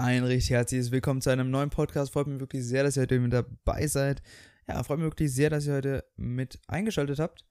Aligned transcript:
Ein 0.00 0.24
richtig 0.24 0.48
herzliches 0.48 0.92
Willkommen 0.92 1.20
zu 1.20 1.28
einem 1.28 1.50
neuen 1.50 1.68
Podcast. 1.68 2.14
Freut 2.14 2.26
mich 2.26 2.40
wirklich 2.40 2.64
sehr, 2.64 2.84
dass 2.84 2.96
ihr 2.96 3.02
heute 3.02 3.20
mit 3.20 3.34
dabei 3.34 3.86
seid. 3.86 4.22
Ja, 4.66 4.82
freut 4.82 4.98
mich 4.98 5.04
wirklich 5.04 5.30
sehr, 5.30 5.50
dass 5.50 5.66
ihr 5.66 5.74
heute 5.74 6.04
mit 6.16 6.58
eingeschaltet 6.68 7.18
habt. 7.18 7.44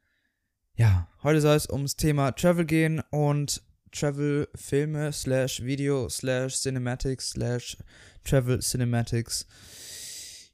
Ja, 0.75 1.07
heute 1.21 1.41
soll 1.41 1.55
es 1.55 1.69
ums 1.69 1.95
Thema 1.95 2.31
Travel 2.31 2.65
gehen 2.65 3.03
und 3.11 3.61
Travel-Filme 3.91 5.13
slash 5.13 5.61
Video 5.63 6.09
slash 6.09 6.59
Cinematics 6.59 7.29
slash 7.29 7.77
Travel 8.23 8.57
Cinematics. 8.61 9.45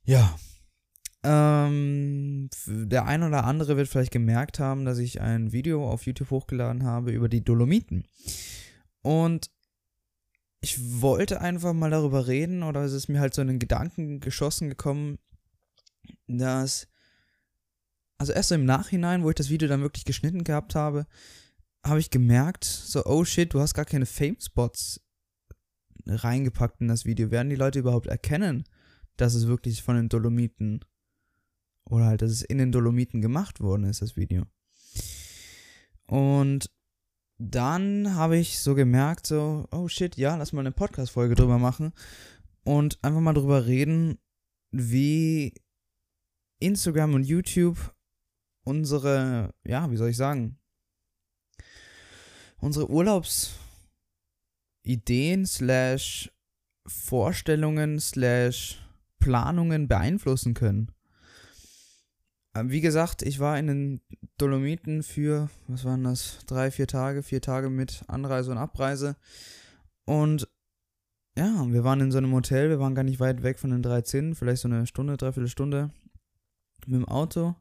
Ja. 0.03 0.37
Ähm, 1.23 2.49
der 2.67 3.05
ein 3.05 3.23
oder 3.23 3.45
andere 3.45 3.77
wird 3.77 3.87
vielleicht 3.87 4.11
gemerkt 4.11 4.59
haben, 4.59 4.83
dass 4.83 4.97
ich 4.97 5.21
ein 5.21 5.53
Video 5.53 5.89
auf 5.89 6.05
YouTube 6.05 6.29
hochgeladen 6.29 6.83
habe 6.83 7.13
über 7.13 7.29
die 7.29 7.45
Dolomiten. 7.45 8.05
Und 9.01 9.49
ich 10.65 10.99
wollte 10.99 11.41
einfach 11.41 11.73
mal 11.73 11.91
darüber 11.91 12.25
reden 12.25 12.63
oder 12.63 12.81
es 12.81 12.93
ist 12.93 13.07
mir 13.07 13.19
halt 13.19 13.35
so 13.35 13.41
in 13.43 13.49
den 13.49 13.59
Gedanken 13.59 14.19
geschossen 14.19 14.67
gekommen, 14.67 15.19
dass, 16.25 16.87
also 18.17 18.33
erst 18.33 18.49
so 18.49 18.55
im 18.55 18.65
Nachhinein, 18.65 19.21
wo 19.21 19.29
ich 19.29 19.35
das 19.35 19.51
Video 19.51 19.67
dann 19.67 19.83
wirklich 19.83 20.05
geschnitten 20.05 20.43
gehabt 20.43 20.73
habe, 20.73 21.05
habe 21.85 21.99
ich 21.99 22.09
gemerkt, 22.09 22.63
so, 22.63 23.05
oh 23.05 23.23
shit, 23.25 23.53
du 23.53 23.59
hast 23.59 23.75
gar 23.75 23.85
keine 23.85 24.07
Fame-Spots 24.07 25.01
reingepackt 26.07 26.81
in 26.81 26.87
das 26.87 27.05
Video. 27.05 27.29
Werden 27.29 27.51
die 27.51 27.55
Leute 27.55 27.77
überhaupt 27.77 28.07
erkennen, 28.07 28.63
dass 29.17 29.35
es 29.35 29.45
wirklich 29.45 29.83
von 29.83 29.95
den 29.95 30.09
Dolomiten 30.09 30.83
oder 31.83 32.05
halt, 32.05 32.23
dass 32.23 32.31
es 32.31 32.41
in 32.41 32.57
den 32.57 32.71
Dolomiten 32.71 33.21
gemacht 33.21 33.59
worden 33.59 33.83
ist, 33.83 34.01
das 34.01 34.15
Video. 34.15 34.47
Und 36.07 36.71
dann 37.37 38.15
habe 38.15 38.37
ich 38.37 38.59
so 38.59 38.75
gemerkt, 38.75 39.27
so, 39.27 39.67
oh 39.71 39.87
shit, 39.87 40.17
ja, 40.17 40.35
lass 40.35 40.53
mal 40.53 40.61
eine 40.61 40.71
Podcast-Folge 40.71 41.35
drüber 41.35 41.59
machen 41.59 41.93
und 42.63 43.03
einfach 43.03 43.19
mal 43.19 43.33
drüber 43.33 43.65
reden, 43.65 44.17
wie 44.71 45.53
Instagram 46.59 47.13
und 47.13 47.23
YouTube 47.23 47.93
unsere, 48.65 49.53
ja, 49.65 49.89
wie 49.91 49.97
soll 49.97 50.09
ich 50.09 50.17
sagen, 50.17 50.59
unsere 52.57 52.89
Urlaubsideen 52.89 55.45
slash 55.45 56.31
Vorstellungen 56.87 57.99
slash 57.99 58.81
Planungen 59.19 59.87
beeinflussen 59.87 60.53
können. 60.53 60.91
Ähm, 62.55 62.71
wie 62.71 62.81
gesagt, 62.81 63.21
ich 63.21 63.39
war 63.39 63.59
in 63.59 63.67
den 63.67 64.01
Dolomiten 64.37 65.03
für, 65.03 65.49
was 65.67 65.83
waren 65.83 66.03
das, 66.03 66.39
drei, 66.47 66.71
vier 66.71 66.87
Tage, 66.87 67.21
vier 67.21 67.41
Tage 67.41 67.69
mit 67.69 68.03
Anreise 68.07 68.51
und 68.51 68.57
Abreise. 68.57 69.17
Und 70.05 70.47
ja, 71.37 71.65
wir 71.67 71.83
waren 71.83 71.99
in 71.99 72.11
so 72.11 72.17
einem 72.17 72.31
Hotel, 72.31 72.69
wir 72.69 72.79
waren 72.79 72.95
gar 72.95 73.03
nicht 73.03 73.19
weit 73.19 73.43
weg 73.43 73.59
von 73.59 73.71
den 73.71 73.81
drei 73.81 74.01
Zinnen, 74.01 74.35
vielleicht 74.35 74.61
so 74.61 74.69
eine 74.69 74.87
Stunde, 74.87 75.17
dreiviertel 75.17 75.49
Stunde 75.49 75.91
mit 76.85 76.95
dem 76.95 77.05
Auto. 77.05 77.55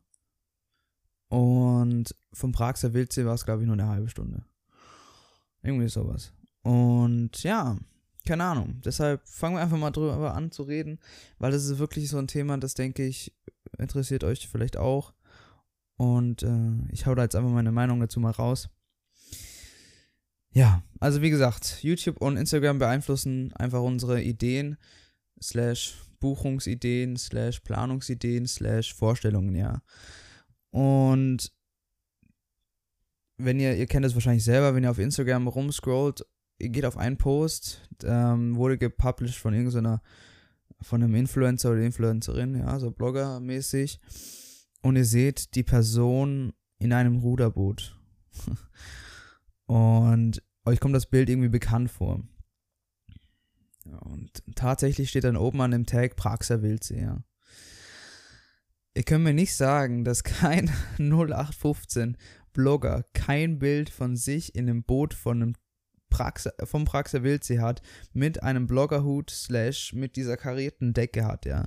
Und 1.29 2.15
vom 2.33 2.53
Praxer 2.53 2.95
Wildsee 2.95 3.25
war 3.25 3.35
es, 3.35 3.45
glaube 3.45 3.63
ich, 3.63 3.67
nur 3.67 3.75
eine 3.75 3.89
halbe 3.89 4.09
Stunde. 4.09 4.45
Irgendwie 5.63 5.89
sowas. 5.89 6.33
Und 6.63 7.43
ja, 7.43 7.77
keine 8.25 8.45
Ahnung. 8.45 8.81
Deshalb 8.85 9.27
fangen 9.27 9.57
wir 9.57 9.63
einfach 9.63 9.77
mal 9.77 9.91
drüber 9.91 10.35
an 10.35 10.53
zu 10.53 10.63
reden, 10.63 11.01
weil 11.39 11.51
das 11.51 11.65
ist 11.65 11.79
wirklich 11.79 12.09
so 12.09 12.19
ein 12.19 12.29
Thema, 12.29 12.57
das 12.59 12.75
denke 12.75 13.05
ich, 13.05 13.35
interessiert 13.79 14.25
euch 14.25 14.49
vielleicht 14.49 14.77
auch. 14.77 15.13
Und 15.97 16.43
äh, 16.43 16.73
ich 16.91 17.07
hau 17.07 17.15
da 17.15 17.23
jetzt 17.23 17.37
einfach 17.37 17.51
meine 17.51 17.73
Meinung 17.73 18.01
dazu 18.01 18.21
mal 18.21 18.31
raus. 18.31 18.69
Ja, 20.51 20.83
also 21.01 21.21
wie 21.21 21.31
gesagt, 21.31 21.83
YouTube 21.83 22.21
und 22.21 22.37
Instagram 22.37 22.79
beeinflussen 22.79 23.53
einfach 23.55 23.83
unsere 23.83 24.23
Ideen, 24.23 24.77
slash 25.43 25.97
Buchungsideen, 26.21 27.17
slash 27.17 27.61
Planungsideen, 27.61 28.47
slash 28.47 28.95
Vorstellungen, 28.95 29.55
ja. 29.57 29.83
Und 30.71 31.53
wenn 33.37 33.59
ihr, 33.59 33.77
ihr 33.77 33.87
kennt 33.87 34.07
es 34.07 34.15
wahrscheinlich 34.15 34.45
selber, 34.45 34.75
wenn 34.75 34.85
ihr 34.85 34.91
auf 34.91 34.99
Instagram 34.99 35.49
rumscrollt, 35.49 36.25
ihr 36.59 36.69
geht 36.69 36.85
auf 36.85 36.97
einen 36.97 37.19
Post, 37.19 37.89
ähm, 38.05 38.57
wurde 38.57 38.79
gepublished 38.79 39.39
von 39.39 39.55
irgendeiner 39.55 40.03
von 40.85 41.03
einem 41.03 41.15
Influencer 41.15 41.73
oder 41.73 41.81
Influencerin, 41.81 42.57
ja, 42.57 42.79
so 42.79 42.91
Blogger-mäßig. 42.91 43.99
Und 44.83 44.97
ihr 44.97 45.05
seht 45.05 45.55
die 45.55 45.63
Person 45.63 46.53
in 46.79 46.93
einem 46.93 47.17
Ruderboot. 47.17 47.99
und 49.67 50.43
euch 50.65 50.81
kommt 50.81 50.95
das 50.95 51.07
Bild 51.07 51.29
irgendwie 51.29 51.49
bekannt 51.49 51.91
vor. 51.91 52.23
Und 53.85 54.43
tatsächlich 54.55 55.11
steht 55.11 55.25
dann 55.25 55.37
oben 55.37 55.61
an 55.61 55.71
dem 55.71 55.87
Tag 55.87 56.17
Praxer 56.17 56.63
Wildsee, 56.63 57.03
ja. 57.03 57.23
Ihr 58.97 59.03
könnt 59.03 59.25
mir 59.25 59.35
nicht 59.35 59.57
sagen, 59.57 60.05
dass 60.05 60.23
kein 60.23 60.71
0815 60.99 62.17
Blogger 62.53 63.05
kein 63.13 63.59
Bild 63.59 63.91
von 63.91 64.17
sich 64.17 64.55
in 64.55 64.69
einem 64.69 64.85
Boot 64.85 65.15
von 65.15 65.43
einem 65.43 65.55
Praxe, 66.15 66.55
vom 66.63 66.85
Praxer 66.85 67.25
Wildsee 67.25 67.59
hat, 67.59 67.83
mit 68.13 68.45
einem 68.45 68.69
Bloggerhut 68.69 69.31
slash 69.31 69.93
mit 69.95 70.15
dieser 70.15 70.37
karierten 70.37 70.95
Decke 70.95 71.25
hat, 71.27 71.45
ja. 71.45 71.65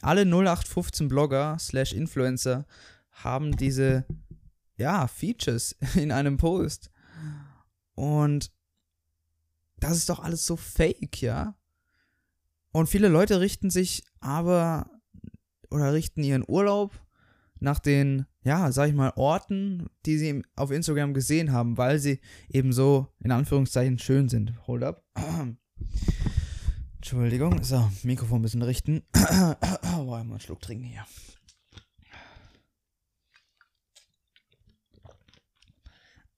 Alle 0.00 0.22
0815 0.22 1.08
Blogger 1.08 1.56
slash 1.58 1.92
Influencer 1.92 2.66
haben 3.10 3.56
diese, 3.56 4.06
ja, 4.76 5.08
Features 5.08 5.74
in 5.96 6.12
einem 6.12 6.36
Post. 6.36 6.92
Und 7.94 8.52
das 9.80 9.96
ist 9.96 10.08
doch 10.08 10.20
alles 10.20 10.46
so 10.46 10.56
fake, 10.56 11.20
ja. 11.20 11.56
Und 12.70 12.88
viele 12.88 13.08
Leute 13.08 13.40
richten 13.40 13.70
sich 13.70 14.04
aber 14.20 14.88
oder 15.68 15.92
richten 15.92 16.22
ihren 16.22 16.44
Urlaub 16.46 16.92
nach 17.60 17.78
den 17.78 18.26
ja, 18.48 18.72
sag 18.72 18.88
ich 18.88 18.94
mal, 18.94 19.12
Orten, 19.16 19.90
die 20.06 20.16
sie 20.16 20.42
auf 20.56 20.70
Instagram 20.70 21.12
gesehen 21.12 21.52
haben, 21.52 21.76
weil 21.76 21.98
sie 21.98 22.18
eben 22.48 22.72
so, 22.72 23.08
in 23.20 23.30
Anführungszeichen, 23.30 23.98
schön 23.98 24.30
sind. 24.30 24.54
Hold 24.66 24.84
up. 24.84 25.04
Entschuldigung. 26.96 27.62
So, 27.62 27.90
Mikrofon 28.04 28.38
ein 28.38 28.42
bisschen 28.42 28.62
richten. 28.62 29.02
Boah, 29.12 29.58
mal 30.06 30.20
einen 30.22 30.40
Schluck 30.40 30.62
trinken 30.62 30.84
hier. 30.84 31.04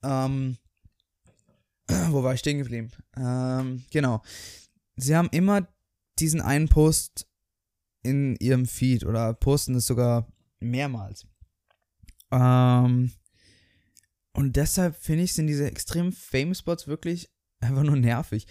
Ähm, 0.03 0.57
wo 2.09 2.25
war 2.25 2.35
ich 2.35 2.41
stehen 2.41 2.59
geblieben? 2.59 2.91
Ähm, 3.17 3.85
genau. 3.93 4.21
Sie 4.97 5.15
haben 5.15 5.29
immer 5.31 5.69
diesen 6.19 6.41
einen 6.41 6.69
Post 6.69 7.29
in 8.03 8.35
ihrem 8.37 8.67
Feed 8.67 9.05
oder 9.05 9.33
posten 9.33 9.77
es 9.77 9.87
sogar 9.87 10.27
mehrmals. 10.61 11.27
Ähm, 12.31 13.13
und 14.33 14.57
deshalb 14.57 14.97
finde 14.97 15.25
ich, 15.25 15.35
sind 15.35 15.49
diese 15.49 15.67
extremen 15.67 16.13
Fame-Spots 16.13 16.87
wirklich 16.87 17.31
einfach 17.61 17.83
nur 17.83 17.97
nervig. 17.97 18.47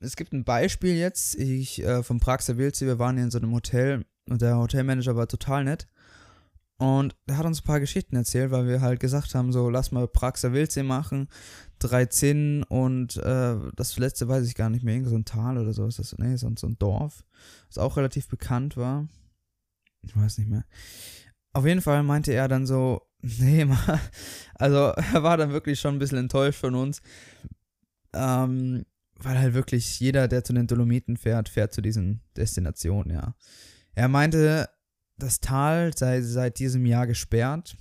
Es 0.00 0.16
gibt 0.16 0.32
ein 0.32 0.44
Beispiel 0.44 0.94
jetzt, 0.94 1.34
ich 1.36 1.82
äh, 1.82 2.02
vom 2.02 2.20
Praxer 2.20 2.56
Wildsee, 2.56 2.86
wir 2.86 2.98
waren 2.98 3.16
hier 3.16 3.24
in 3.24 3.30
so 3.30 3.38
einem 3.38 3.52
Hotel 3.52 4.04
und 4.28 4.42
der 4.42 4.58
Hotelmanager 4.58 5.16
war 5.16 5.26
total 5.26 5.64
nett. 5.64 5.88
Und 6.78 7.16
er 7.26 7.38
hat 7.38 7.46
uns 7.46 7.60
ein 7.60 7.64
paar 7.64 7.80
Geschichten 7.80 8.16
erzählt, 8.16 8.50
weil 8.50 8.66
wir 8.66 8.80
halt 8.80 8.98
gesagt 8.98 9.34
haben, 9.34 9.52
so 9.52 9.70
lass 9.70 9.92
mal 9.92 10.08
Praxer 10.08 10.52
Wildsee 10.52 10.82
machen, 10.82 11.28
drei 11.78 12.06
Zinnen 12.06 12.64
und 12.64 13.16
äh, 13.18 13.56
das 13.76 13.98
letzte 13.98 14.26
weiß 14.26 14.46
ich 14.46 14.56
gar 14.56 14.68
nicht 14.68 14.82
mehr, 14.82 14.94
irgend 14.94 15.08
so 15.08 15.16
ein 15.16 15.24
Tal 15.24 15.58
oder 15.58 15.72
so 15.72 15.86
ist 15.86 16.00
das, 16.00 16.16
nee, 16.18 16.36
so, 16.36 16.50
so 16.56 16.66
ein 16.66 16.78
Dorf, 16.78 17.24
das 17.68 17.78
auch 17.78 17.96
relativ 17.96 18.28
bekannt 18.28 18.76
war. 18.76 19.08
Ich 20.02 20.16
weiß 20.16 20.38
nicht 20.38 20.50
mehr. 20.50 20.64
Auf 21.52 21.66
jeden 21.66 21.80
Fall 21.80 22.02
meinte 22.02 22.32
er 22.32 22.48
dann 22.48 22.66
so, 22.66 23.02
nee, 23.20 23.64
mal, 23.64 24.00
also 24.54 24.76
er 24.76 25.22
war 25.22 25.36
dann 25.36 25.52
wirklich 25.52 25.80
schon 25.80 25.96
ein 25.96 25.98
bisschen 25.98 26.18
enttäuscht 26.18 26.60
von 26.60 26.74
uns, 26.74 27.02
ähm, 28.12 28.84
weil 29.14 29.38
halt 29.38 29.54
wirklich 29.54 30.00
jeder, 30.00 30.28
der 30.28 30.44
zu 30.44 30.52
den 30.52 30.66
Dolomiten 30.66 31.16
fährt, 31.16 31.48
fährt 31.48 31.72
zu 31.72 31.80
diesen 31.80 32.22
Destinationen, 32.36 33.14
ja. 33.14 33.34
Er 33.94 34.08
meinte, 34.08 34.68
das 35.18 35.40
Tal 35.40 35.92
sei 35.96 36.22
seit 36.22 36.58
diesem 36.58 36.86
Jahr 36.86 37.06
gesperrt, 37.06 37.76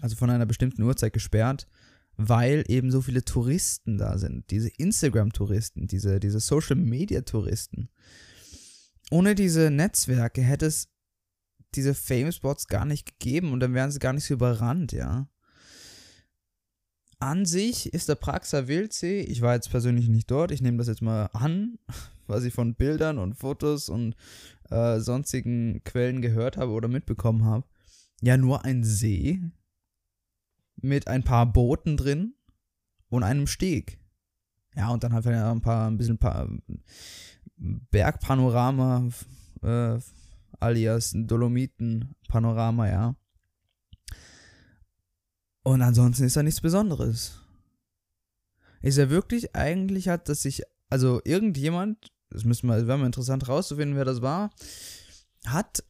also 0.00 0.16
von 0.16 0.28
einer 0.28 0.46
bestimmten 0.46 0.82
Uhrzeit 0.82 1.12
gesperrt, 1.12 1.68
weil 2.16 2.64
eben 2.68 2.90
so 2.90 3.00
viele 3.00 3.24
Touristen 3.24 3.96
da 3.96 4.18
sind, 4.18 4.50
diese 4.50 4.68
Instagram-Touristen, 4.68 5.86
diese, 5.86 6.20
diese 6.20 6.40
Social-Media-Touristen. 6.40 7.88
Ohne 9.10 9.34
diese 9.34 9.70
Netzwerke 9.70 10.42
hätte 10.42 10.66
es 10.66 10.91
diese 11.74 11.94
Fame-Spots 11.94 12.68
gar 12.68 12.84
nicht 12.84 13.18
gegeben 13.18 13.52
und 13.52 13.60
dann 13.60 13.74
wären 13.74 13.90
sie 13.90 13.98
gar 13.98 14.12
nicht 14.12 14.24
so 14.24 14.34
überrannt, 14.34 14.92
ja. 14.92 15.28
An 17.18 17.46
sich 17.46 17.92
ist 17.94 18.08
der 18.08 18.16
Praxer 18.16 18.66
Wildsee, 18.66 19.20
ich 19.20 19.42
war 19.42 19.54
jetzt 19.54 19.70
persönlich 19.70 20.08
nicht 20.08 20.30
dort, 20.30 20.50
ich 20.50 20.60
nehme 20.60 20.78
das 20.78 20.88
jetzt 20.88 21.02
mal 21.02 21.26
an, 21.32 21.78
was 22.26 22.44
ich 22.44 22.52
von 22.52 22.74
Bildern 22.74 23.18
und 23.18 23.34
Fotos 23.34 23.88
und 23.88 24.16
äh, 24.70 24.98
sonstigen 25.00 25.82
Quellen 25.84 26.22
gehört 26.22 26.56
habe 26.56 26.72
oder 26.72 26.88
mitbekommen 26.88 27.44
habe, 27.44 27.66
ja 28.20 28.36
nur 28.36 28.64
ein 28.64 28.84
See 28.84 29.40
mit 30.76 31.06
ein 31.06 31.22
paar 31.22 31.46
Booten 31.46 31.96
drin 31.96 32.34
und 33.08 33.22
einem 33.22 33.46
Steg. 33.46 33.98
Ja, 34.74 34.88
und 34.88 35.04
dann 35.04 35.12
halt 35.12 35.26
ein 35.26 35.60
paar, 35.60 35.88
ein 35.88 35.98
bisschen 35.98 36.14
ein 36.14 36.18
paar 36.18 36.48
Bergpanorama, 37.56 39.08
äh, 39.62 39.98
alias 40.60 41.12
Dolomiten-Panorama, 41.14 42.88
ja. 42.88 43.16
Und 45.62 45.82
ansonsten 45.82 46.24
ist 46.24 46.36
da 46.36 46.42
nichts 46.42 46.60
Besonderes. 46.60 47.40
Ist 48.80 48.98
er 48.98 49.10
wirklich, 49.10 49.54
eigentlich 49.54 50.08
hat 50.08 50.28
das 50.28 50.42
sich, 50.42 50.62
also 50.88 51.20
irgendjemand, 51.24 52.12
das 52.30 52.44
müssen 52.44 52.66
wir, 52.66 52.86
wäre 52.86 52.98
mal 52.98 53.06
interessant 53.06 53.46
rauszufinden, 53.48 53.96
wer 53.96 54.04
das 54.04 54.22
war, 54.22 54.50
hat 55.46 55.84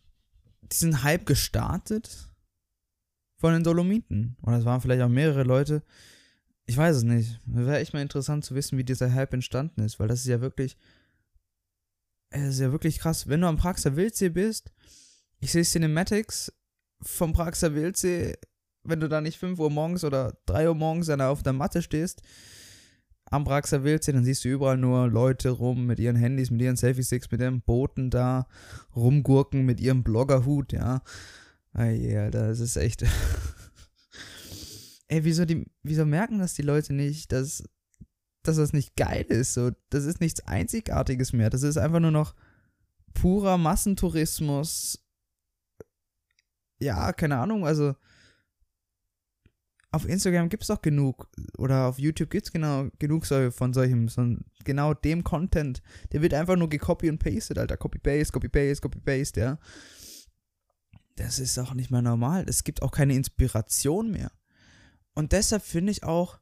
diesen 0.61 1.03
Hype 1.03 1.27
gestartet 1.27 2.29
von 3.37 3.55
den 3.55 3.65
Dolomiten. 3.65 4.37
Oder 4.43 4.59
es 4.59 4.65
waren 4.65 4.81
vielleicht 4.81 5.03
auch 5.03 5.09
mehrere 5.09 5.43
Leute. 5.43 5.83
Ich 6.67 6.77
weiß 6.77 6.97
es 6.97 7.03
nicht. 7.03 7.41
Wäre 7.47 7.79
echt 7.79 7.95
mal 7.95 8.03
interessant 8.03 8.45
zu 8.45 8.55
wissen, 8.55 8.79
wie 8.79 8.85
dieser 8.85 9.13
Hype 9.13 9.33
entstanden 9.35 9.81
ist, 9.81 9.99
weil 9.99 10.09
das 10.09 10.21
ist 10.21 10.27
ja 10.27 10.41
wirklich, 10.41 10.77
es 12.33 12.55
ist 12.55 12.61
ja 12.61 12.73
wirklich 12.73 12.99
krass. 12.99 13.29
Wenn 13.29 13.43
du 13.43 13.47
am 13.47 13.57
Praxer 13.57 13.97
Wildsee 13.97 14.31
bist, 14.31 14.73
ich 15.41 15.53
sehe 15.53 15.65
Cinematics 15.65 16.53
vom 17.03 17.33
Praxer 17.33 17.75
Wildsee, 17.75 18.37
wenn 18.85 19.01
du 19.01 19.09
da 19.09 19.21
nicht 19.21 19.39
5 19.39 19.59
Uhr 19.59 19.71
morgens 19.71 20.05
oder 20.05 20.37
3 20.47 20.69
Uhr 20.69 20.75
morgens 20.75 21.11
auf 21.11 21.43
der 21.43 21.53
Matte 21.53 21.83
stehst, 21.83 22.23
am 23.27 23.45
Praxer 23.45 23.85
Wildsee, 23.85 24.13
dann 24.13 24.25
siehst 24.25 24.45
du 24.45 24.49
überall 24.49 24.77
nur 24.77 25.09
Leute 25.09 25.51
rum 25.51 25.87
mit 25.87 25.99
ihren 25.99 26.17
Handys, 26.17 26.51
mit 26.51 26.61
ihren 26.61 26.77
Selfie-Sticks, 26.77 27.31
mit 27.31 27.41
ihren 27.41 27.63
Booten 27.63 28.11
da 28.11 28.47
rumgurken, 28.95 29.65
mit 29.65 29.81
ihrem 29.81 30.03
Bloggerhut, 30.03 30.73
ja. 30.73 31.03
Ey, 31.75 32.17
Alter, 32.17 32.49
das 32.49 32.61
ist 32.61 32.77
echt. 32.77 33.03
Ey, 35.09 35.25
wieso, 35.25 35.45
die, 35.45 35.65
wieso 35.83 36.05
merken 36.05 36.39
das 36.39 36.55
die 36.55 36.63
Leute 36.63 36.93
nicht, 36.93 37.33
dass, 37.33 37.65
dass 38.43 38.57
das 38.57 38.73
nicht 38.73 38.97
geil 38.97 39.25
ist? 39.29 39.55
So, 39.55 39.71
das 39.91 40.05
ist 40.05 40.21
nichts 40.21 40.47
Einzigartiges 40.47 41.33
mehr. 41.33 41.51
Das 41.51 41.63
ist 41.63 41.77
einfach 41.77 42.01
nur 42.01 42.11
noch 42.11 42.35
purer 43.15 43.59
Massentourismus. 43.59 44.99
Ja, 46.81 47.13
keine 47.13 47.39
Ahnung, 47.39 47.67
also 47.67 47.95
auf 49.95 50.09
Instagram 50.09 50.49
gibt 50.49 50.63
es 50.63 50.69
doch 50.69 50.81
genug 50.81 51.29
oder 51.59 51.87
auf 51.87 51.99
YouTube 51.99 52.31
gibt 52.31 52.47
es 52.47 52.53
genau 52.53 52.89
genug 52.99 53.27
von 53.27 53.75
solchem, 53.75 54.09
so, 54.09 54.37
genau 54.65 54.95
dem 54.95 55.23
Content. 55.23 55.83
Der 56.13 56.23
wird 56.23 56.33
einfach 56.33 56.57
nur 56.57 56.71
gecopy 56.71 57.11
und 57.11 57.19
pasted, 57.19 57.59
Alter. 57.59 57.77
Copy-Paste, 57.77 58.33
Copy-Paste, 58.33 58.81
Copy-Paste, 58.81 59.41
ja. 59.41 59.59
Das 61.17 61.39
ist 61.39 61.59
auch 61.59 61.75
nicht 61.75 61.91
mehr 61.91 62.01
normal. 62.01 62.47
Es 62.49 62.65
gibt 62.65 62.81
auch 62.81 62.91
keine 62.91 63.15
Inspiration 63.15 64.11
mehr. 64.11 64.33
Und 65.15 65.33
deshalb 65.33 65.63
finde 65.63 65.93
ich 65.93 66.05
auch, 66.05 66.41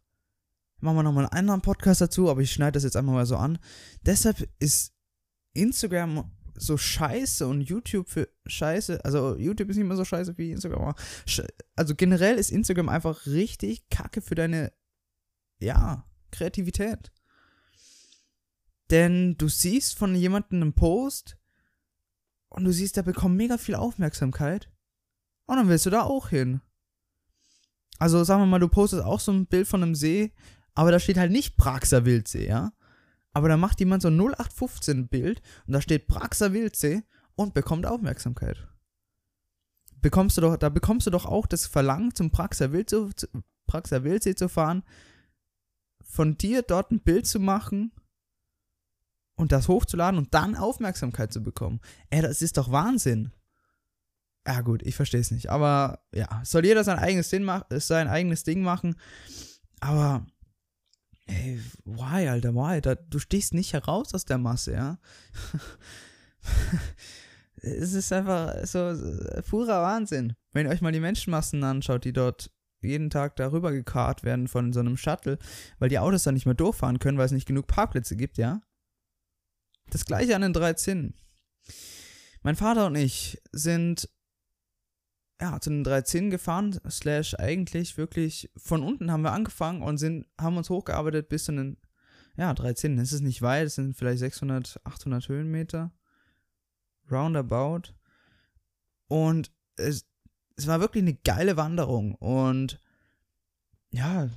machen 0.80 0.96
wir 0.96 1.02
nochmal 1.02 1.26
einen 1.26 1.38
anderen 1.38 1.62
Podcast 1.62 2.00
dazu, 2.00 2.30
aber 2.30 2.40
ich 2.40 2.52
schneide 2.52 2.72
das 2.72 2.84
jetzt 2.84 2.96
einfach 2.96 3.12
mal 3.12 3.26
so 3.26 3.36
an. 3.36 3.58
Deshalb 4.04 4.48
ist 4.58 4.94
Instagram 5.52 6.30
so 6.54 6.76
scheiße 6.76 7.46
und 7.46 7.62
YouTube 7.62 8.08
für 8.08 8.28
scheiße. 8.46 9.04
Also 9.04 9.36
YouTube 9.36 9.70
ist 9.70 9.76
nicht 9.76 9.86
mehr 9.86 9.96
so 9.96 10.04
scheiße 10.04 10.36
wie 10.38 10.52
Instagram. 10.52 10.94
Also 11.76 11.94
generell 11.94 12.36
ist 12.36 12.50
Instagram 12.50 12.88
einfach 12.88 13.26
richtig 13.26 13.88
kacke 13.88 14.20
für 14.20 14.34
deine, 14.34 14.72
ja, 15.58 16.06
Kreativität. 16.30 17.12
Denn 18.90 19.36
du 19.38 19.48
siehst 19.48 19.96
von 19.96 20.14
jemandem 20.14 20.62
einen 20.62 20.72
Post 20.74 21.38
und 22.48 22.64
du 22.64 22.72
siehst, 22.72 22.96
der 22.96 23.02
bekommt 23.02 23.36
mega 23.36 23.56
viel 23.56 23.76
Aufmerksamkeit. 23.76 24.70
Und 25.46 25.56
dann 25.56 25.68
willst 25.68 25.86
du 25.86 25.90
da 25.90 26.02
auch 26.02 26.28
hin. 26.28 26.60
Also 27.98 28.24
sagen 28.24 28.42
wir 28.42 28.46
mal, 28.46 28.58
du 28.58 28.68
postest 28.68 29.04
auch 29.04 29.20
so 29.20 29.32
ein 29.32 29.46
Bild 29.46 29.68
von 29.68 29.82
einem 29.82 29.94
See, 29.94 30.32
aber 30.74 30.90
da 30.90 30.98
steht 30.98 31.18
halt 31.18 31.32
nicht 31.32 31.56
Praxer 31.56 32.04
Wildsee, 32.04 32.48
ja? 32.48 32.72
Aber 33.32 33.48
da 33.48 33.56
macht 33.56 33.80
jemand 33.80 34.02
so 34.02 34.08
ein 34.08 34.18
0815 34.18 35.08
Bild 35.08 35.40
und 35.66 35.72
da 35.72 35.80
steht 35.80 36.08
Praxer 36.08 36.52
Wildsee 36.52 37.02
und 37.36 37.54
bekommt 37.54 37.86
Aufmerksamkeit. 37.86 38.68
Bekommst 40.00 40.36
du 40.36 40.40
doch, 40.40 40.56
da 40.56 40.68
bekommst 40.68 41.06
du 41.06 41.10
doch 41.10 41.26
auch 41.26 41.46
das 41.46 41.66
Verlangen 41.66 42.14
zum 42.14 42.30
Praxer 42.30 42.72
Wildsee, 42.72 43.08
Praxer 43.66 44.02
Wildsee 44.02 44.34
zu 44.34 44.48
fahren, 44.48 44.82
von 46.02 46.36
dir 46.36 46.62
dort 46.62 46.90
ein 46.90 47.00
Bild 47.00 47.26
zu 47.26 47.38
machen 47.38 47.92
und 49.36 49.52
das 49.52 49.68
hochzuladen 49.68 50.18
und 50.18 50.34
dann 50.34 50.56
Aufmerksamkeit 50.56 51.32
zu 51.32 51.42
bekommen. 51.42 51.80
Ey, 52.10 52.22
das 52.22 52.42
ist 52.42 52.56
doch 52.56 52.72
Wahnsinn. 52.72 53.32
Ja, 54.46 54.62
gut, 54.62 54.82
ich 54.82 54.96
verstehe 54.96 55.20
es 55.20 55.30
nicht. 55.30 55.50
Aber 55.50 56.00
ja, 56.12 56.40
soll 56.44 56.64
jeder 56.64 56.82
sein 56.82 56.98
eigenes 56.98 57.28
Ding, 57.28 57.48
sein 57.70 58.08
eigenes 58.08 58.42
Ding 58.42 58.62
machen. 58.62 58.96
Aber 59.80 60.26
Ey, 61.30 61.60
why, 61.84 62.28
Alter, 62.28 62.54
why? 62.54 62.80
Da, 62.80 62.96
du 62.96 63.18
stichst 63.18 63.54
nicht 63.54 63.72
heraus 63.72 64.14
aus 64.14 64.24
der 64.24 64.38
Masse, 64.38 64.72
ja? 64.72 64.98
es 67.62 67.92
ist 67.92 68.12
einfach 68.12 68.66
so 68.66 68.94
purer 69.48 69.82
Wahnsinn. 69.82 70.34
Wenn 70.52 70.66
ihr 70.66 70.72
euch 70.72 70.80
mal 70.80 70.92
die 70.92 71.00
Menschenmassen 71.00 71.62
anschaut, 71.62 72.04
die 72.04 72.12
dort 72.12 72.50
jeden 72.82 73.10
Tag 73.10 73.36
darüber 73.36 73.70
gekarrt 73.72 74.24
werden 74.24 74.48
von 74.48 74.72
so 74.72 74.80
einem 74.80 74.96
Shuttle, 74.96 75.38
weil 75.78 75.88
die 75.88 75.98
Autos 75.98 76.24
dann 76.24 76.34
nicht 76.34 76.46
mehr 76.46 76.54
durchfahren 76.54 76.98
können, 76.98 77.18
weil 77.18 77.26
es 77.26 77.32
nicht 77.32 77.46
genug 77.46 77.66
Parkplätze 77.66 78.16
gibt, 78.16 78.38
ja? 78.38 78.62
Das 79.90 80.04
gleiche 80.04 80.34
an 80.34 80.42
den 80.42 80.52
13. 80.52 81.14
Mein 82.42 82.56
Vater 82.56 82.86
und 82.86 82.96
ich 82.96 83.40
sind 83.52 84.08
ja, 85.40 85.58
zu 85.60 85.70
den 85.70 85.84
13 85.84 86.30
gefahren, 86.30 86.78
slash 86.88 87.34
eigentlich 87.34 87.96
wirklich 87.96 88.50
von 88.56 88.82
unten 88.82 89.10
haben 89.10 89.22
wir 89.22 89.32
angefangen 89.32 89.82
und 89.82 89.96
sind, 89.96 90.26
haben 90.38 90.56
uns 90.56 90.68
hochgearbeitet 90.68 91.28
bis 91.28 91.44
zu 91.44 91.52
den, 91.52 91.78
ja, 92.36 92.52
13. 92.52 92.98
Es 92.98 93.12
ist 93.12 93.22
nicht 93.22 93.40
weit, 93.40 93.66
es 93.66 93.76
sind 93.76 93.96
vielleicht 93.96 94.18
600, 94.18 94.80
800 94.84 95.28
Höhenmeter. 95.28 95.92
Roundabout. 97.10 97.94
Und 99.08 99.50
es, 99.76 100.06
es 100.56 100.66
war 100.66 100.80
wirklich 100.80 101.02
eine 101.02 101.14
geile 101.14 101.56
Wanderung 101.56 102.14
und 102.16 102.78
ja, 103.92 104.28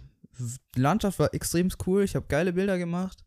die 0.76 0.80
Landschaft 0.80 1.20
war 1.20 1.34
extrem 1.34 1.70
cool. 1.86 2.04
Ich 2.04 2.16
habe 2.16 2.26
geile 2.28 2.54
Bilder 2.54 2.78
gemacht, 2.78 3.24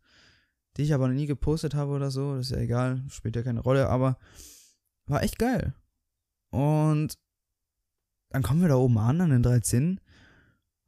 die 0.76 0.82
ich 0.82 0.94
aber 0.94 1.08
nie 1.08 1.26
gepostet 1.26 1.74
habe 1.74 1.92
oder 1.92 2.10
so. 2.10 2.36
Das 2.36 2.46
ist 2.46 2.52
ja 2.52 2.58
egal, 2.58 3.04
spielt 3.08 3.36
ja 3.36 3.42
keine 3.42 3.60
Rolle, 3.60 3.88
aber 3.88 4.18
war 5.06 5.22
echt 5.22 5.38
geil. 5.38 5.74
Und 6.50 7.16
dann 8.36 8.42
kommen 8.42 8.60
wir 8.60 8.68
da 8.68 8.76
oben 8.76 8.98
an, 8.98 9.22
an 9.22 9.30
den 9.30 9.42
drei 9.42 9.60
Zinnen. 9.60 9.98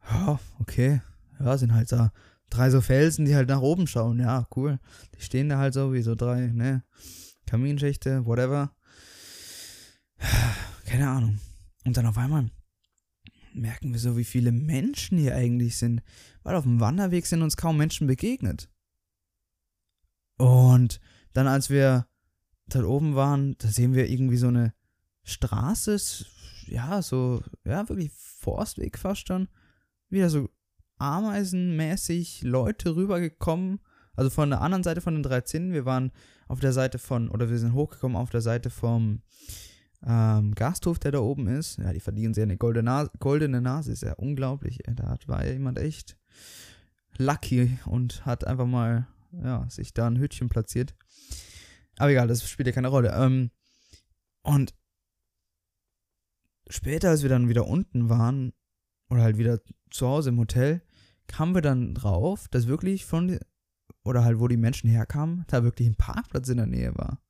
Ja, 0.06 0.38
okay. 0.60 1.00
Ja, 1.40 1.56
sind 1.56 1.72
halt 1.72 1.90
da 1.90 2.12
drei 2.50 2.68
so 2.68 2.82
Felsen, 2.82 3.24
die 3.24 3.34
halt 3.34 3.48
nach 3.48 3.62
oben 3.62 3.86
schauen. 3.86 4.18
Ja, 4.20 4.46
cool. 4.54 4.78
Die 5.16 5.22
stehen 5.22 5.48
da 5.48 5.56
halt 5.56 5.72
so 5.72 5.94
wie 5.94 6.02
so 6.02 6.14
drei, 6.14 6.48
ne? 6.48 6.84
Kaminschächte, 7.46 8.26
whatever. 8.26 8.76
Keine 10.84 11.08
Ahnung. 11.08 11.40
Und 11.86 11.96
dann 11.96 12.04
auf 12.04 12.18
einmal 12.18 12.50
merken 13.54 13.94
wir 13.94 13.98
so, 13.98 14.18
wie 14.18 14.24
viele 14.24 14.52
Menschen 14.52 15.16
hier 15.16 15.34
eigentlich 15.34 15.78
sind. 15.78 16.02
Weil 16.42 16.54
auf 16.54 16.64
dem 16.64 16.80
Wanderweg 16.80 17.24
sind 17.24 17.40
uns 17.40 17.56
kaum 17.56 17.78
Menschen 17.78 18.06
begegnet. 18.06 18.68
Und 20.36 21.00
dann, 21.32 21.46
als 21.46 21.70
wir 21.70 22.06
dort 22.66 22.84
oben 22.84 23.14
waren, 23.14 23.56
da 23.56 23.68
sehen 23.68 23.94
wir 23.94 24.10
irgendwie 24.10 24.36
so 24.36 24.48
eine 24.48 24.74
Straße, 25.28 25.98
ja, 26.66 27.02
so, 27.02 27.42
ja, 27.64 27.88
wirklich 27.88 28.10
Forstweg 28.12 28.98
fast 28.98 29.28
schon. 29.28 29.48
Wieder 30.08 30.30
so 30.30 30.48
ameisenmäßig 30.98 32.42
Leute 32.42 32.96
rübergekommen. 32.96 33.80
Also 34.14 34.30
von 34.30 34.50
der 34.50 34.60
anderen 34.62 34.82
Seite 34.82 35.00
von 35.00 35.14
den 35.14 35.22
drei 35.22 35.42
Zinnen. 35.42 35.72
Wir 35.72 35.84
waren 35.84 36.12
auf 36.48 36.60
der 36.60 36.72
Seite 36.72 36.98
von, 36.98 37.28
oder 37.28 37.50
wir 37.50 37.58
sind 37.58 37.74
hochgekommen 37.74 38.16
auf 38.16 38.30
der 38.30 38.40
Seite 38.40 38.70
vom 38.70 39.22
ähm, 40.04 40.54
Gasthof, 40.54 40.98
der 40.98 41.12
da 41.12 41.20
oben 41.20 41.46
ist. 41.46 41.78
Ja, 41.78 41.92
die 41.92 42.00
verdienen 42.00 42.34
sehr 42.34 42.44
eine 42.44 42.56
goldene 42.56 42.84
Nase, 42.84 43.10
goldene 43.18 43.60
Nase. 43.60 43.92
Ist 43.92 44.02
ja 44.02 44.14
unglaublich. 44.14 44.78
Da 44.86 45.16
war 45.26 45.46
jemand 45.46 45.78
echt 45.78 46.16
lucky 47.16 47.78
und 47.84 48.24
hat 48.26 48.46
einfach 48.46 48.66
mal, 48.66 49.06
ja, 49.32 49.68
sich 49.68 49.94
da 49.94 50.06
ein 50.06 50.18
Hütchen 50.18 50.48
platziert. 50.48 50.94
Aber 51.98 52.10
egal, 52.10 52.28
das 52.28 52.48
spielt 52.48 52.66
ja 52.66 52.72
keine 52.72 52.88
Rolle. 52.88 53.14
Ähm, 53.14 53.50
und 54.42 54.74
später, 56.68 57.10
als 57.10 57.22
wir 57.22 57.28
dann 57.28 57.48
wieder 57.48 57.66
unten 57.66 58.08
waren, 58.08 58.52
oder 59.10 59.22
halt 59.22 59.38
wieder 59.38 59.60
zu 59.90 60.06
Hause 60.06 60.30
im 60.30 60.38
Hotel, 60.38 60.82
kamen 61.26 61.54
wir 61.54 61.62
dann 61.62 61.94
drauf, 61.94 62.48
dass 62.48 62.66
wirklich 62.66 63.04
von, 63.04 63.38
oder 64.04 64.24
halt 64.24 64.38
wo 64.38 64.48
die 64.48 64.56
Menschen 64.56 64.90
herkamen, 64.90 65.44
da 65.48 65.64
wirklich 65.64 65.88
ein 65.88 65.96
Parkplatz 65.96 66.48
in 66.48 66.58
der 66.58 66.66
Nähe 66.66 66.94
war. 66.96 67.20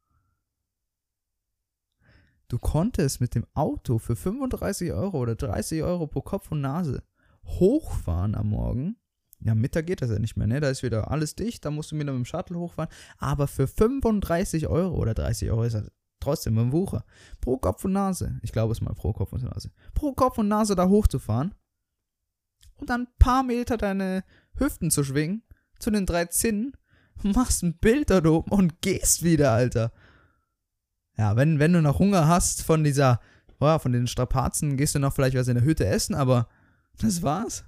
Du 2.49 2.59
konntest 2.59 3.21
mit 3.21 3.35
dem 3.35 3.47
Auto 3.53 3.99
für 3.99 4.17
35 4.17 4.93
Euro 4.93 5.19
oder 5.19 5.35
30 5.35 5.83
Euro 5.83 6.07
pro 6.07 6.23
Kopf 6.23 6.51
und 6.51 6.63
Nase 6.63 7.03
hochfahren 7.45 8.35
am 8.35 8.49
Morgen. 8.49 8.97
Ja, 9.41 9.55
Mittag 9.55 9.87
geht 9.87 10.03
das 10.03 10.11
ja 10.11 10.19
nicht 10.19 10.37
mehr, 10.37 10.47
ne? 10.47 10.59
Da 10.61 10.69
ist 10.71 10.83
wieder 10.83 11.11
alles 11.11 11.37
dicht, 11.37 11.65
da 11.65 11.71
musst 11.71 11.93
du 11.93 11.97
wieder 11.97 12.13
mit 12.13 12.17
dem 12.17 12.25
Shuttle 12.25 12.59
hochfahren. 12.59 12.91
Aber 13.19 13.47
für 13.47 13.69
35 13.69 14.67
Euro 14.67 14.97
oder 14.97 15.15
30 15.15 15.51
Euro 15.51 15.63
ist 15.63 15.75
das 15.75 15.93
trotzdem 16.21 16.55
beim 16.55 16.73
Wucher. 16.73 17.05
Pro 17.41 17.59
Kopf 17.59 17.85
und 17.85 17.93
Nase. 17.93 18.39
Ich 18.43 18.53
glaube 18.53 18.73
es 18.73 18.81
mal 18.81 18.95
pro 18.95 19.13
Kopf 19.13 19.33
und 19.33 19.45
Nase. 19.45 19.71
Pro 19.95 20.13
Kopf 20.13 20.39
und 20.39 20.49
Nase 20.49 20.75
da 20.75 20.89
hochzufahren. 20.89 21.55
Und 22.77 22.91
dann 22.91 23.03
ein 23.03 23.19
paar 23.19 23.43
Meter 23.43 23.77
deine 23.77 24.25
Hüften 24.57 24.91
zu 24.91 25.05
schwingen. 25.05 25.43
Zu 25.79 25.91
den 25.91 26.07
drei 26.07 26.27
Zinnen. 26.27 26.73
machst 27.23 27.63
ein 27.63 27.79
Bild 27.79 28.11
da 28.11 28.25
oben 28.25 28.51
und 28.51 28.81
gehst 28.81 29.23
wieder, 29.23 29.53
Alter. 29.53 29.93
Ja, 31.17 31.35
wenn, 31.37 31.59
wenn 31.59 31.73
du 31.73 31.83
noch 31.83 31.99
Hunger 31.99 32.29
hast 32.29 32.63
von 32.63 32.85
dieser, 32.85 33.21
oh, 33.59 33.79
von 33.79 33.93
den 33.93 34.07
Strapazen, 34.07 34.77
gehst 34.77 34.95
du 34.95 35.01
noch 35.01 35.13
vielleicht 35.13 35.37
was 35.37 35.49
in 35.49 35.57
der 35.57 35.65
Hütte 35.65 35.87
essen, 35.87 36.15
aber 36.15 36.49
das 36.99 37.23
war's. 37.23 37.65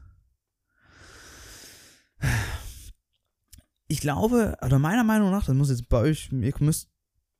Ich 3.88 4.00
glaube, 4.00 4.56
oder 4.64 4.78
meiner 4.78 5.02
Meinung 5.02 5.32
nach, 5.32 5.46
das 5.46 5.54
muss 5.54 5.70
jetzt 5.70 5.88
bei 5.88 5.98
euch, 5.98 6.30
ihr 6.30 6.54
müsst, 6.60 6.88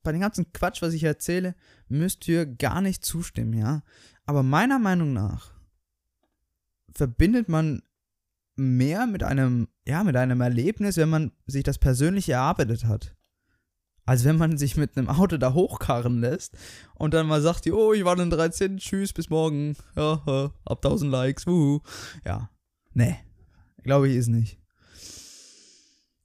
bei 0.02 0.12
dem 0.12 0.21
ganzen 0.21 0.52
Quatsch, 0.52 0.83
was 0.83 0.95
ich 0.95 1.04
erzähle, 1.04 1.54
müsst 1.88 2.26
ihr 2.28 2.47
gar 2.47 2.80
nicht 2.80 3.04
zustimmen, 3.04 3.54
ja. 3.54 3.83
Aber 4.25 4.42
meiner 4.42 4.78
Meinung 4.78 5.12
nach 5.12 5.52
verbindet 6.95 7.49
man 7.49 7.83
mehr 8.57 9.07
mit 9.07 9.23
einem, 9.23 9.69
ja, 9.87 10.04
mit 10.04 10.16
einem 10.16 10.40
Erlebnis, 10.40 10.97
wenn 10.97 11.09
man 11.09 11.33
sich 11.47 11.62
das 11.64 11.78
persönlich 11.78 12.28
erarbeitet 12.28 12.85
hat. 12.85 13.16
Als 14.04 14.25
wenn 14.25 14.38
man 14.38 14.59
sich 14.59 14.76
mit 14.76 14.97
einem 14.97 15.09
Auto 15.09 15.37
da 15.37 15.54
hochkarren 15.54 16.21
lässt 16.21 16.57
und 16.95 17.14
dann 17.14 17.26
mal 17.26 17.40
sagt, 17.40 17.66
oh, 17.69 17.92
ich 17.92 18.04
war 18.04 18.19
in 18.19 18.30
13, 18.30 18.78
tschüss, 18.78 19.12
bis 19.12 19.30
morgen. 19.30 19.76
Ja, 19.95 20.23
ja, 20.26 20.52
ab 20.64 20.85
1000 20.85 21.11
Likes, 21.11 21.47
wuhu. 21.47 21.80
Ja, 22.25 22.50
nee, 22.92 23.16
glaube 23.83 24.09
ich 24.09 24.16
ist 24.16 24.28
nicht. 24.28 24.59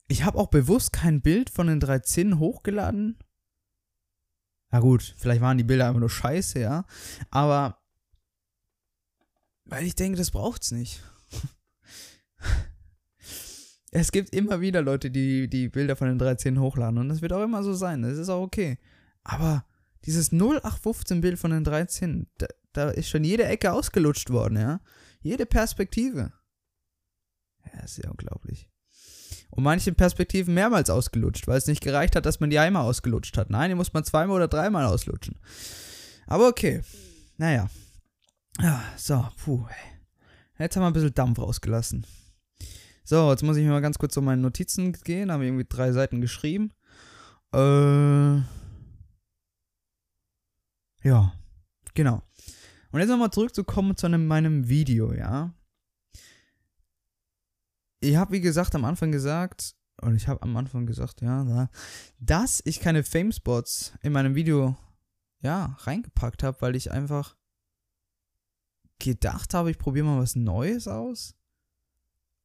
Ich 0.08 0.24
habe 0.24 0.38
auch 0.38 0.48
bewusst 0.48 0.94
kein 0.94 1.22
Bild 1.22 1.50
von 1.50 1.68
den 1.68 1.80
13 1.80 2.40
hochgeladen. 2.40 3.18
Na 4.72 4.80
gut, 4.80 5.16
vielleicht 5.18 5.42
waren 5.42 5.58
die 5.58 5.64
Bilder 5.64 5.88
einfach 5.88 6.00
nur 6.00 6.10
scheiße, 6.10 6.60
ja. 6.60 6.86
Aber 7.32 7.80
weil 9.66 9.86
ich 9.86 9.96
denke, 9.96 10.18
das 10.18 10.32
braucht's 10.32 10.72
nicht. 10.72 11.02
es 13.92 14.12
gibt 14.12 14.34
immer 14.34 14.62
wieder 14.62 14.82
Leute, 14.82 15.10
die 15.10 15.50
die 15.50 15.70
Bilder 15.70 15.96
von 15.96 16.08
den 16.08 16.20
13 16.20 16.60
hochladen 16.60 17.00
und 17.00 17.10
das 17.10 17.22
wird 17.22 17.34
auch 17.34 17.44
immer 17.44 17.64
so 17.64 17.74
sein. 17.74 18.04
Das 18.04 18.18
ist 18.18 18.30
auch 18.30 18.42
okay. 18.42 18.78
Aber 19.24 19.66
dieses 20.06 20.32
0815 20.32 21.22
Bild 21.22 21.40
von 21.40 21.52
den 21.52 21.64
13, 21.64 22.28
da, 22.38 22.48
da 22.74 22.90
ist 22.90 23.10
schon 23.10 23.24
jede 23.24 23.46
Ecke 23.46 23.74
ausgelutscht 23.74 24.30
worden, 24.30 24.58
ja. 24.58 24.82
Jede 25.22 25.48
Perspektive. 25.48 26.32
Ja, 27.74 27.84
ist 27.84 27.98
ja 27.98 28.12
unglaublich. 28.12 28.70
Und 29.50 29.64
manche 29.64 29.94
Perspektiven 29.94 30.54
mehrmals 30.54 30.90
ausgelutscht, 30.90 31.48
weil 31.48 31.58
es 31.58 31.68
nicht 31.68 31.82
gereicht 31.82 32.16
hat, 32.16 32.26
dass 32.26 32.40
man 32.40 32.50
die 32.50 32.60
einmal 32.60 32.84
ausgelutscht 32.84 33.38
hat. 33.38 33.50
Nein, 33.50 33.70
die 33.70 33.76
muss 33.76 33.94
man 33.94 34.04
zweimal 34.04 34.36
oder 34.36 34.48
dreimal 34.48 34.86
auslutschen. 34.86 35.38
Aber 36.28 36.48
okay. 36.48 36.82
Naja. 37.38 37.70
Ja, 38.60 38.84
so, 38.98 39.28
puh. 39.44 39.66
Jetzt 40.58 40.76
haben 40.76 40.84
wir 40.84 40.88
ein 40.88 40.94
bisschen 40.94 41.14
Dampf 41.14 41.40
rausgelassen. 41.40 42.06
So, 43.04 43.30
jetzt 43.30 43.44
muss 43.44 43.58
ich 43.58 43.68
mal 43.68 43.82
ganz 43.82 43.98
kurz 43.98 44.18
um 44.18 44.26
meine 44.26 44.42
Notizen 44.42 44.94
gehen. 44.94 45.32
Habe 45.32 45.46
irgendwie 45.46 45.66
drei 45.68 45.92
Seiten 45.92 46.22
geschrieben. 46.22 46.72
Äh. 47.54 48.38
Ja, 51.04 51.34
genau. 51.94 52.24
Und 52.92 53.00
jetzt 53.00 53.10
nochmal 53.10 53.32
zurückzukommen 53.32 53.96
zu 53.96 54.08
einem, 54.08 54.26
meinem 54.26 54.70
Video, 54.70 55.14
ja. 55.14 55.54
Ich 58.06 58.18
habe, 58.18 58.34
wie 58.34 58.42
gesagt, 58.42 58.76
am 58.76 58.86
Anfang 58.86 59.12
gesagt, 59.12 59.76
und 60.02 60.16
ich 60.16 60.28
habe 60.28 60.44
am 60.44 60.56
Anfang 60.58 60.86
gesagt, 60.86 61.22
ja, 61.22 61.70
dass 62.20 62.62
ich 62.64 62.80
keine 62.80 63.04
Fame-Spots 63.04 63.94
in 64.04 64.14
meinem 64.14 64.36
Video, 64.36 64.78
ja, 65.42 65.76
reingepackt 65.80 66.44
habe, 66.44 66.62
weil 66.62 66.76
ich 66.76 66.92
einfach 66.92 67.36
gedacht 69.00 69.56
habe, 69.56 69.72
ich 69.72 69.80
probiere 69.80 70.06
mal 70.06 70.22
was 70.22 70.36
Neues 70.36 70.88
aus 70.88 71.36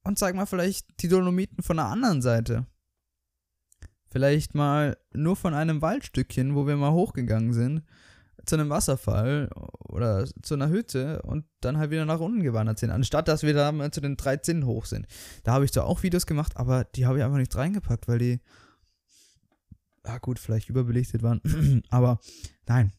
und 0.02 0.19
zeig 0.19 0.35
mal 0.35 0.47
vielleicht 0.47 1.02
die 1.02 1.09
Dolomiten 1.09 1.62
von 1.62 1.76
der 1.76 1.87
anderen 1.87 2.23
Seite. 2.23 2.67
Vielleicht 4.11 4.55
mal 4.55 4.97
nur 5.12 5.37
von 5.37 5.52
einem 5.52 5.83
Waldstückchen, 5.83 6.55
wo 6.55 6.67
wir 6.67 6.76
mal 6.76 6.93
hochgegangen 6.93 7.52
sind, 7.52 7.83
zu 8.47 8.56
einem 8.56 8.70
Wasserfall 8.70 9.50
oder 9.80 10.26
zu 10.42 10.54
einer 10.54 10.68
Hütte 10.68 11.23
und 11.23 11.44
dann 11.61 11.78
halt 11.78 11.90
wieder 11.90 12.04
nach 12.04 12.20
unten 12.20 12.42
gewandert 12.42 12.78
sind, 12.78 12.90
anstatt 12.90 13.28
dass 13.28 13.42
wir 13.42 13.54
da 13.54 13.73
mal 13.73 13.90
zu 13.90 14.00
den 14.00 14.16
13 14.16 14.64
hoch 14.66 14.87
sind. 14.87 15.06
Da 15.44 15.52
habe 15.52 15.64
ich 15.64 15.73
zwar 15.73 15.87
auch 15.87 16.02
Videos 16.02 16.26
gemacht, 16.26 16.56
aber 16.56 16.85
die 16.85 17.06
habe 17.06 17.18
ich 17.18 17.25
einfach 17.25 17.38
nicht 17.38 17.54
reingepackt, 17.54 18.09
weil 18.09 18.18
die, 18.18 18.40
ja 20.04 20.18
gut, 20.18 20.38
vielleicht 20.38 20.68
überbelichtet 20.68 21.23
waren, 21.23 21.40
aber 21.90 22.18
nein. 22.66 22.92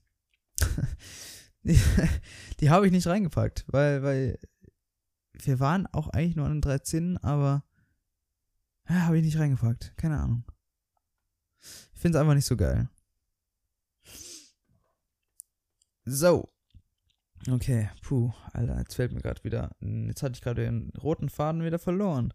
die, 1.63 1.79
die 2.60 2.69
habe 2.69 2.86
ich 2.86 2.91
nicht 2.91 3.07
reingepackt, 3.07 3.65
weil, 3.67 4.03
weil 4.03 4.39
wir 5.33 5.60
waren 5.60 5.88
auch 5.88 6.10
eigentlich 6.10 6.36
nur 6.36 6.45
an 6.45 6.53
den 6.53 6.62
13, 6.62 7.17
aber 7.17 7.63
ja, 8.89 9.03
habe 9.03 9.17
ich 9.17 9.24
nicht 9.24 9.39
reingepackt. 9.39 9.93
Keine 9.98 10.19
Ahnung. 10.19 10.43
Ich 11.93 12.00
finde 12.00 12.17
es 12.17 12.21
einfach 12.21 12.33
nicht 12.33 12.45
so 12.45 12.57
geil. 12.57 12.89
So. 16.05 16.50
Okay, 17.50 17.89
puh, 18.03 18.31
Alter, 18.53 18.77
jetzt 18.77 18.96
fällt 18.96 19.13
mir 19.13 19.22
gerade 19.22 19.43
wieder. 19.43 19.75
Jetzt 19.79 20.22
hatte 20.22 20.34
ich 20.36 20.41
gerade 20.41 20.63
den 20.63 20.91
roten 21.01 21.29
Faden 21.29 21.63
wieder 21.63 21.79
verloren. 21.79 22.34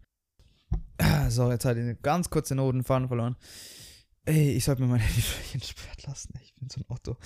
So, 1.29 1.51
jetzt 1.51 1.65
hatte 1.65 1.79
ich 1.79 2.01
ganz 2.01 2.29
kurz 2.29 2.49
den 2.49 2.59
roten 2.59 2.83
Faden 2.83 3.07
verloren. 3.07 3.35
Ey, 4.25 4.51
ich 4.53 4.65
sollte 4.65 4.81
mir 4.81 4.87
mein 4.87 4.99
Handy 5.01 5.21
vielleicht 5.21 5.53
entsperrt 5.53 6.03
lassen. 6.03 6.33
Ich 6.41 6.53
bin 6.55 6.69
so 6.69 6.81
ein 6.81 6.85
Otto. 6.87 7.17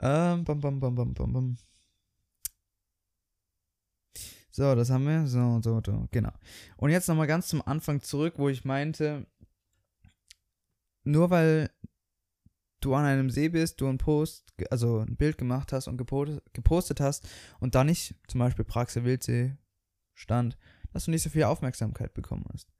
Ähm, 0.00 0.44
bam, 0.44 0.60
bam, 0.60 0.80
bam, 0.80 0.94
bam, 0.94 1.14
bam, 1.14 1.32
bam. 1.32 1.56
So, 4.50 4.74
das 4.74 4.90
haben 4.90 5.06
wir. 5.06 5.26
So, 5.26 5.60
so, 5.62 5.80
so, 5.84 6.06
genau. 6.12 6.32
Und 6.76 6.90
jetzt 6.90 7.08
nochmal 7.08 7.26
ganz 7.26 7.48
zum 7.48 7.66
Anfang 7.66 8.00
zurück, 8.02 8.34
wo 8.36 8.48
ich 8.48 8.64
meinte, 8.64 9.26
nur 11.02 11.30
weil 11.30 11.70
du 12.84 12.94
an 12.94 13.04
einem 13.04 13.30
See 13.30 13.48
bist, 13.48 13.80
du 13.80 13.88
ein 13.88 13.98
Post, 13.98 14.52
also 14.70 15.00
ein 15.00 15.16
Bild 15.16 15.38
gemacht 15.38 15.72
hast 15.72 15.88
und 15.88 15.96
gepostet 15.96 17.00
hast 17.00 17.28
und 17.60 17.74
da 17.74 17.84
nicht 17.84 18.14
zum 18.28 18.40
Beispiel 18.40 18.64
Praxe 18.64 19.04
Wildsee 19.04 19.56
stand, 20.14 20.56
dass 20.92 21.06
du 21.06 21.10
nicht 21.10 21.22
so 21.22 21.30
viel 21.30 21.44
Aufmerksamkeit 21.44 22.14
bekommen 22.14 22.44
hast. 22.52 22.72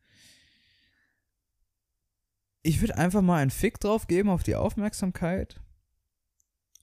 Ich 2.63 2.81
würde 2.81 2.97
einfach 2.97 3.23
mal 3.23 3.43
einen 3.43 3.51
Fick 3.51 3.81
drauf 3.81 4.07
geben 4.07 4.31
auf 4.31 4.43
die 4.43 4.57
Aufmerksamkeit 4.57 5.61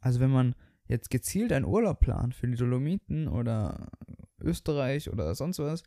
also 0.02 0.20
wenn 0.20 0.32
man 0.32 0.56
jetzt 0.88 1.10
gezielt 1.10 1.54
einen 1.54 1.66
Urlaub 1.66 2.02
plant 2.02 2.36
für 2.36 2.48
die 2.48 2.58
Dolomiten 2.58 3.28
oder 3.28 3.92
Österreich 4.40 5.10
oder 5.10 5.34
sonst 5.36 5.60
was, 5.60 5.84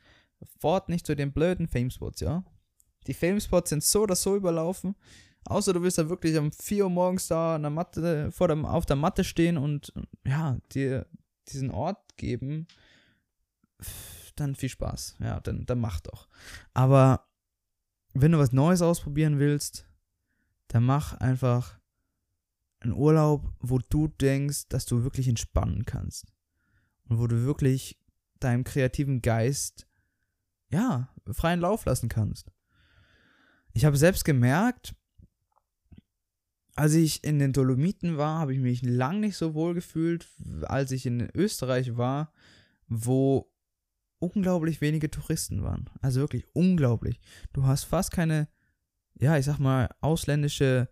fort 0.60 0.88
nicht 0.88 1.04
zu 1.04 1.14
den 1.16 1.32
blöden 1.32 1.66
Famespots, 1.66 2.20
ja? 2.20 2.44
Die 3.06 3.14
Famespots 3.14 3.68
sind 3.68 3.82
so 3.82 4.02
oder 4.02 4.16
so 4.16 4.34
überlaufen. 4.36 4.94
Außer 5.46 5.72
du 5.72 5.82
willst 5.82 5.98
da 5.98 6.08
wirklich 6.08 6.36
um 6.38 6.52
4 6.52 6.84
Uhr 6.84 6.90
morgens 6.90 7.28
da 7.28 7.58
der 7.58 7.70
Matte, 7.70 8.30
vor 8.32 8.48
dem, 8.48 8.64
auf 8.64 8.86
der 8.86 8.96
Matte 8.96 9.24
stehen 9.24 9.58
und 9.58 9.92
ja, 10.26 10.58
dir 10.72 11.06
diesen 11.48 11.70
Ort 11.70 12.16
geben, 12.16 12.66
dann 14.36 14.54
viel 14.54 14.70
Spaß. 14.70 15.16
Ja, 15.20 15.40
dann, 15.40 15.66
dann 15.66 15.80
mach 15.80 16.00
doch. 16.00 16.28
Aber 16.72 17.28
wenn 18.14 18.32
du 18.32 18.38
was 18.38 18.52
Neues 18.52 18.80
ausprobieren 18.80 19.38
willst, 19.38 19.86
dann 20.68 20.84
mach 20.84 21.14
einfach 21.14 21.78
ein 22.80 22.92
Urlaub, 22.92 23.52
wo 23.60 23.78
du 23.78 24.08
denkst, 24.08 24.68
dass 24.68 24.86
du 24.86 25.04
wirklich 25.04 25.28
entspannen 25.28 25.84
kannst. 25.84 26.32
Und 27.08 27.18
wo 27.18 27.26
du 27.26 27.44
wirklich 27.44 27.98
deinem 28.40 28.64
kreativen 28.64 29.20
Geist, 29.20 29.86
ja, 30.70 31.08
freien 31.32 31.60
Lauf 31.60 31.84
lassen 31.84 32.08
kannst. 32.08 32.50
Ich 33.72 33.84
habe 33.84 33.96
selbst 33.96 34.24
gemerkt, 34.24 34.94
als 36.74 36.94
ich 36.94 37.22
in 37.24 37.38
den 37.38 37.52
Dolomiten 37.52 38.16
war, 38.16 38.40
habe 38.40 38.52
ich 38.52 38.60
mich 38.60 38.82
lang 38.82 39.20
nicht 39.20 39.36
so 39.36 39.54
wohl 39.54 39.74
gefühlt, 39.74 40.28
als 40.62 40.90
ich 40.90 41.06
in 41.06 41.28
Österreich 41.34 41.96
war, 41.96 42.32
wo 42.88 43.50
unglaublich 44.18 44.80
wenige 44.80 45.10
Touristen 45.10 45.62
waren. 45.62 45.88
Also 46.00 46.20
wirklich 46.20 46.44
unglaublich. 46.52 47.20
Du 47.52 47.66
hast 47.66 47.84
fast 47.84 48.10
keine, 48.10 48.48
ja, 49.14 49.36
ich 49.38 49.44
sag 49.44 49.58
mal, 49.58 49.88
ausländische 50.00 50.88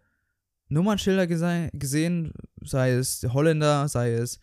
Nummernschilder 0.69 1.27
gesehen, 1.27 2.33
sei 2.63 2.93
es 2.93 3.23
Holländer, 3.25 3.89
sei 3.89 4.13
es 4.13 4.41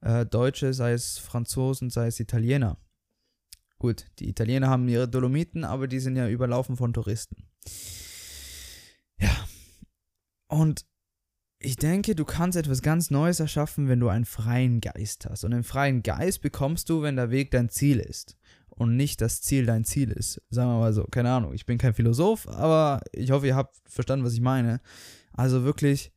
äh, 0.00 0.26
Deutsche, 0.26 0.74
sei 0.74 0.92
es 0.92 1.18
Franzosen, 1.18 1.90
sei 1.90 2.08
es 2.08 2.20
Italiener. 2.20 2.76
Gut, 3.78 4.06
die 4.18 4.28
Italiener 4.28 4.68
haben 4.68 4.88
ihre 4.88 5.08
Dolomiten, 5.08 5.64
aber 5.64 5.88
die 5.88 6.00
sind 6.00 6.16
ja 6.16 6.28
überlaufen 6.28 6.76
von 6.76 6.92
Touristen. 6.92 7.48
Und 10.52 10.84
ich 11.60 11.76
denke, 11.76 12.14
du 12.14 12.26
kannst 12.26 12.58
etwas 12.58 12.82
ganz 12.82 13.10
Neues 13.10 13.40
erschaffen, 13.40 13.88
wenn 13.88 14.00
du 14.00 14.08
einen 14.08 14.26
freien 14.26 14.82
Geist 14.82 15.24
hast. 15.24 15.44
Und 15.44 15.54
einen 15.54 15.64
freien 15.64 16.02
Geist 16.02 16.42
bekommst 16.42 16.90
du, 16.90 17.00
wenn 17.00 17.16
der 17.16 17.30
Weg 17.30 17.52
dein 17.52 17.70
Ziel 17.70 17.98
ist. 17.98 18.36
Und 18.68 18.94
nicht 18.94 19.22
das 19.22 19.40
Ziel 19.40 19.64
dein 19.64 19.84
Ziel 19.84 20.10
ist. 20.10 20.42
Sagen 20.50 20.68
wir 20.68 20.78
mal 20.78 20.92
so, 20.92 21.04
keine 21.04 21.30
Ahnung. 21.30 21.54
Ich 21.54 21.64
bin 21.64 21.78
kein 21.78 21.94
Philosoph, 21.94 22.46
aber 22.48 23.00
ich 23.12 23.30
hoffe, 23.30 23.46
ihr 23.46 23.56
habt 23.56 23.76
verstanden, 23.88 24.26
was 24.26 24.34
ich 24.34 24.42
meine. 24.42 24.82
Also 25.32 25.64
wirklich 25.64 26.12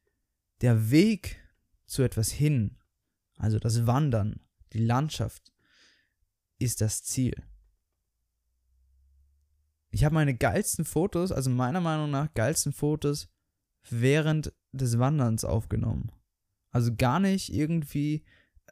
der 0.59 0.91
Weg 0.91 1.37
zu 1.85 2.03
etwas 2.03 2.29
hin, 2.29 2.75
also 3.37 3.57
das 3.57 3.87
Wandern, 3.87 4.41
die 4.73 4.83
Landschaft, 4.83 5.53
ist 6.59 6.81
das 6.81 7.03
Ziel. 7.03 7.41
ich 9.91 10.03
habe 10.03 10.15
meine 10.15 10.35
geilsten 10.35 10.83
Fotos, 10.83 11.31
also 11.31 11.49
meiner 11.49 11.79
Meinung 11.79 12.11
nach 12.11 12.33
geilsten 12.33 12.73
Fotos 12.73 13.29
während 13.89 14.53
des 14.71 14.99
Wanderns 14.99 15.45
aufgenommen. 15.45 16.11
Also 16.71 16.93
gar 16.95 17.19
nicht 17.19 17.53
irgendwie 17.53 18.23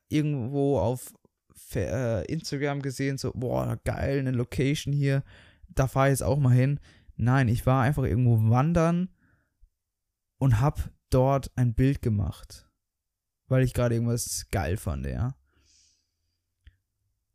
irgendwo 0.09 0.79
auf 0.79 1.13
äh, 1.75 2.25
Instagram 2.25 2.81
gesehen, 2.81 3.17
so, 3.17 3.31
boah, 3.33 3.79
geil, 3.83 4.19
eine 4.19 4.31
Location 4.31 4.93
hier, 4.93 5.23
da 5.69 5.87
fahre 5.87 6.07
ich 6.07 6.13
jetzt 6.13 6.23
auch 6.23 6.39
mal 6.39 6.53
hin. 6.53 6.79
Nein, 7.15 7.47
ich 7.47 7.65
war 7.65 7.83
einfach 7.83 8.03
irgendwo 8.03 8.49
wandern 8.49 9.09
und 10.37 10.59
habe 10.59 10.81
dort 11.09 11.51
ein 11.55 11.73
Bild 11.73 12.01
gemacht, 12.01 12.69
weil 13.47 13.63
ich 13.63 13.73
gerade 13.73 13.95
irgendwas 13.95 14.47
geil 14.51 14.77
fand, 14.77 15.05
ja. 15.05 15.35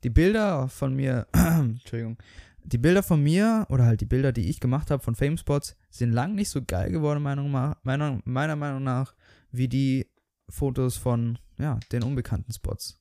Die 0.05 0.11
Bilder 0.11 0.69
von 0.69 0.95
mir, 0.95 1.27
Entschuldigung, 1.33 2.19
die 2.65 2.79
Bilder 2.79 3.03
von 3.03 3.23
mir 3.23 3.67
oder 3.71 3.85
halt 3.85 4.01
die 4.01 4.07
Bilder, 4.07 4.33
die 4.33 4.49
ich 4.49 4.61
gemacht 4.61 4.91
habe 4.91 5.03
von 5.03 5.15
Famespots, 5.15 5.77
sind 5.91 6.13
lang 6.13 6.35
nicht 6.35 6.51
so 6.51 6.63
geil 6.63 6.91
geworden, 6.91 7.23
meiner, 7.23 7.77
meiner, 7.83 8.21
meiner 8.25 8.57
Meinung 8.57 8.83
nach, 8.83 9.15
wie 9.51 9.69
die 9.69 10.11
Fotos 10.49 10.97
von, 10.97 11.39
ja, 11.59 11.79
den 11.93 12.03
unbekannten 12.03 12.53
Spots. 12.53 13.01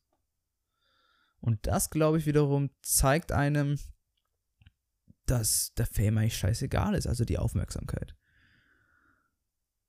Und 1.39 1.67
das, 1.67 1.89
glaube 1.89 2.17
ich, 2.17 2.25
wiederum 2.25 2.69
zeigt 2.81 3.31
einem, 3.31 3.77
dass 5.25 5.73
der 5.75 5.85
Fame 5.85 6.17
eigentlich 6.17 6.37
scheißegal 6.37 6.95
ist, 6.95 7.07
also 7.07 7.25
die 7.25 7.37
Aufmerksamkeit. 7.37 8.15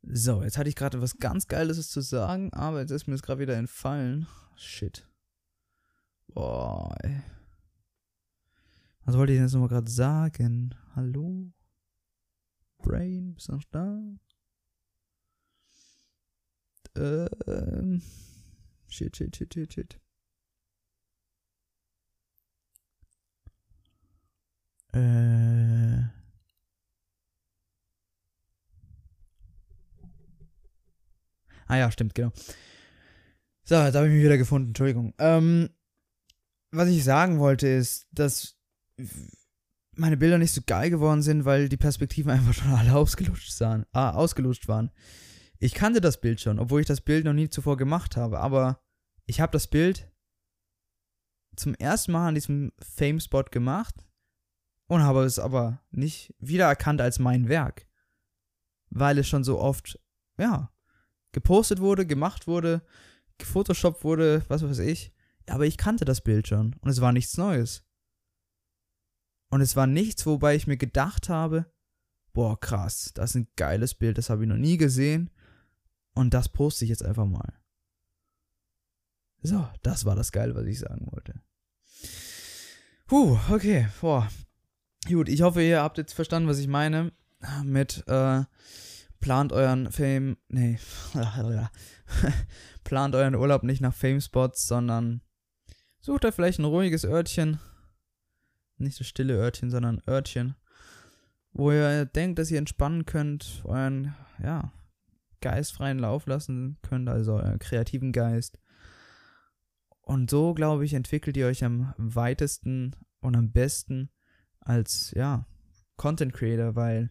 So, 0.03 0.43
jetzt 0.43 0.59
hatte 0.59 0.69
ich 0.69 0.77
gerade 0.77 1.01
was 1.01 1.19
ganz 1.19 1.47
Geiles 1.49 1.89
zu 1.89 2.01
sagen, 2.01 2.53
aber 2.53 2.81
jetzt 2.81 2.91
ist 2.91 3.07
mir 3.07 3.15
das 3.15 3.23
gerade 3.23 3.41
wieder 3.41 3.57
entfallen. 3.57 4.27
Shit. 4.57 5.07
Boah, 6.29 6.97
ey. 7.03 7.23
Was 9.09 9.17
wollte 9.17 9.33
ich 9.33 9.39
denn 9.39 9.47
jetzt 9.47 9.55
nochmal 9.55 9.71
gerade 9.71 9.91
sagen? 9.91 10.75
Hallo? 10.95 11.51
Brain, 12.77 13.33
bist 13.33 13.49
du 13.49 13.53
noch 13.53 13.65
da? 13.71 14.03
Ähm. 16.95 18.03
Shit, 18.87 19.17
shit, 19.17 19.35
shit, 19.35 19.55
shit, 19.55 19.73
shit. 19.73 20.01
Äh. 24.93 26.03
Ah 31.67 31.77
ja, 31.79 31.91
stimmt, 31.91 32.15
genau. 32.15 32.33
So, 33.65 33.75
jetzt 33.77 33.95
habe 33.95 34.09
ich 34.09 34.13
mich 34.13 34.23
wieder 34.23 34.37
gefunden, 34.37 34.69
Entschuldigung. 34.69 35.15
Ähm, 35.17 35.71
was 36.73 36.91
ich 36.91 37.03
sagen 37.05 37.39
wollte 37.39 37.69
ist, 37.69 38.07
dass 38.13 38.58
meine 39.97 40.17
Bilder 40.17 40.39
nicht 40.39 40.53
so 40.53 40.63
geil 40.65 40.91
geworden 40.91 41.23
sind, 41.23 41.45
weil 41.45 41.69
die 41.69 41.77
Perspektiven 41.77 42.31
einfach 42.33 42.55
schon 42.55 42.73
alle 42.73 42.95
ausgelutscht, 42.95 43.61
waren, 43.61 43.87
ah, 43.93 44.13
ausgelutscht 44.13 44.69
waren. 44.69 44.91
Ich 45.59 45.75
kannte 45.75 46.01
das 46.01 46.21
Bild 46.21 46.41
schon, 46.41 46.59
obwohl 46.59 46.81
ich 46.81 46.87
das 46.87 47.01
Bild 47.01 47.25
noch 47.25 47.33
nie 47.33 47.51
zuvor 47.51 47.77
gemacht 47.77 48.17
habe, 48.17 48.39
aber 48.39 48.81
ich 49.27 49.41
habe 49.41 49.53
das 49.53 49.67
Bild 49.67 50.11
zum 51.57 51.75
ersten 51.75 52.13
Mal 52.13 52.29
an 52.29 52.35
diesem 52.37 52.73
Fame-Spot 52.79 53.45
gemacht 53.51 53.95
und 54.87 55.03
habe 55.03 55.25
es 55.25 55.41
aber 55.41 55.83
nicht 55.91 56.35
wiedererkannt 56.39 57.01
als 57.01 57.19
mein 57.19 57.49
Werk, 57.49 57.89
weil 58.91 59.19
es 59.19 59.29
schon 59.29 59.43
so 59.43 59.59
oft, 59.59 59.99
ja, 60.39 60.73
gepostet 61.33 61.81
wurde, 61.81 62.07
gemacht 62.07 62.47
wurde, 62.47 62.83
gefotoshoppt 63.39 64.05
wurde, 64.05 64.45
was 64.49 64.63
weiß 64.63 64.79
ich. 64.79 65.13
Aber 65.47 65.67
ich 65.67 65.77
kannte 65.77 66.05
das 66.05 66.23
Bild 66.23 66.47
schon 66.47 66.77
und 66.81 66.91
es 66.91 67.01
war 67.01 67.13
nichts 67.13 67.37
Neues. 67.37 67.88
Und 69.51 69.61
es 69.61 69.77
war 69.77 69.87
nichts, 69.87 70.27
wobei 70.27 70.57
ich 70.57 70.67
mir 70.67 70.77
gedacht 70.77 71.29
habe, 71.29 71.67
boah, 72.33 72.59
krass, 72.59 73.13
das 73.15 73.31
ist 73.31 73.37
ein 73.37 73.49
geiles 73.57 73.95
Bild, 73.95 74.19
das 74.19 74.31
habe 74.31 74.43
ich 74.43 74.49
noch 74.49 74.57
nie 74.57 74.77
gesehen. 74.77 75.31
Und 76.15 76.35
das 76.35 76.49
poste 76.49 76.85
ich 76.85 76.91
jetzt 76.91 77.05
einfach 77.05 77.27
mal. 77.27 77.55
So, 79.43 79.69
das 79.83 80.05
war 80.05 80.17
das 80.17 80.33
Geile, 80.33 80.55
was 80.55 80.67
ich 80.67 80.81
sagen 80.81 81.07
wollte. 81.11 81.41
Puh, 83.07 83.39
okay, 83.51 83.89
boah. 84.01 84.29
Gut, 85.07 85.29
ich 85.29 85.43
hoffe, 85.43 85.63
ihr 85.63 85.81
habt 85.81 85.97
jetzt 85.97 86.13
verstanden, 86.13 86.49
was 86.49 86.59
ich 86.59 86.67
meine. 86.69 87.13
Mit, 87.63 88.05
äh, 88.09 88.45
plant 89.21 89.53
euren 89.53 89.91
Fame, 89.91 90.37
nee, 90.49 90.79
plant 92.85 93.15
euren 93.15 93.35
Urlaub 93.35 93.63
nicht 93.63 93.81
nach 93.81 93.95
Fame-Spots, 93.95 94.67
sondern 94.67 95.21
sucht 96.01 96.25
euch 96.25 96.35
vielleicht 96.35 96.59
ein 96.59 96.65
ruhiges 96.65 97.05
Örtchen, 97.05 97.59
nicht 98.81 98.99
das 99.01 99.07
stille 99.07 99.35
Örtchen, 99.35 99.71
sondern 99.71 100.03
Örtchen, 100.09 100.55
wo 101.53 101.71
ihr 101.73 102.05
denkt, 102.05 102.39
dass 102.39 102.51
ihr 102.51 102.59
entspannen 102.59 103.07
könnt, 103.07 103.63
euren, 103.65 104.15
ja, 104.43 104.73
Geist 105.41 105.73
freien 105.73 105.99
Lauf 105.99 106.27
lassen 106.27 106.79
könnt, 106.83 107.09
also 107.09 107.35
euren 107.35 107.59
kreativen 107.59 108.13
Geist. 108.13 108.59
Und 110.01 110.31
so, 110.31 110.55
glaube 110.55 110.85
ich, 110.85 110.95
entwickelt 110.95 111.37
ihr 111.37 111.47
euch 111.47 111.65
am 111.65 111.95
weitesten 111.97 112.97
und 113.21 113.37
am 113.37 113.53
besten 113.53 114.11
als, 114.61 115.13
ja, 115.15 115.47
Content 115.97 116.33
Creator, 116.33 116.75
weil 116.75 117.11